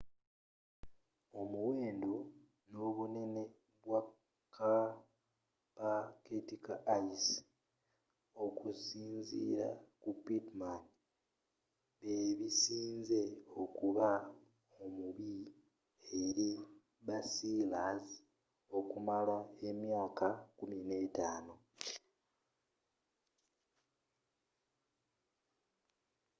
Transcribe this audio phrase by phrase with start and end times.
[1.41, 2.15] omuwendo
[2.71, 3.43] n'obunene
[3.83, 4.01] bwa
[4.55, 7.31] kapaketi ka ice
[8.43, 9.69] okusinziira
[10.01, 10.79] ku pittman
[12.01, 13.21] bebisinze
[13.61, 14.09] okuba
[14.83, 15.33] omubi
[16.19, 16.51] eri
[17.07, 18.07] basealers
[18.77, 19.37] okumala
[19.69, 20.27] emyaka
[20.57, 21.53] 15